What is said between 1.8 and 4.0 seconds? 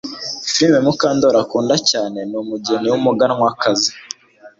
cyane ni Umugeni wumuganwakazi